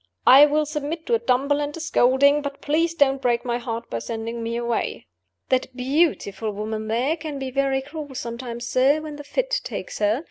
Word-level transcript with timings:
I 0.25 0.47
will 0.47 0.65
submit 0.65 1.05
to 1.05 1.13
a 1.13 1.19
tumble 1.19 1.61
and 1.61 1.77
a 1.77 1.79
scolding 1.79 2.41
but 2.41 2.59
please 2.59 2.95
don't 2.95 3.21
break 3.21 3.45
my 3.45 3.59
heart 3.59 3.87
by 3.91 3.99
sending 3.99 4.41
me 4.41 4.57
away. 4.57 5.05
That 5.49 5.77
beautiful 5.77 6.49
woman 6.49 6.87
there 6.87 7.15
can 7.15 7.37
be 7.37 7.51
very 7.51 7.83
cruel 7.83 8.15
sometimes, 8.15 8.65
sir, 8.65 8.99
when 8.99 9.17
the 9.17 9.23
fit 9.23 9.61
takes 9.63 9.99
her. 9.99 10.19